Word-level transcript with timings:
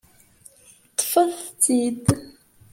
Ṭṭfet-t-id! 0.91 2.05